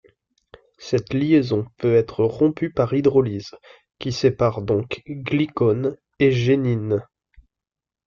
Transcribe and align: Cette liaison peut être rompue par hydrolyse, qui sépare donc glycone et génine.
Cette 0.79 1.13
liaison 1.13 1.67
peut 1.77 1.93
être 1.93 2.23
rompue 2.25 2.71
par 2.71 2.91
hydrolyse, 2.95 3.53
qui 3.99 4.11
sépare 4.11 4.63
donc 4.63 5.03
glycone 5.07 5.95
et 6.17 6.31
génine. 6.31 7.05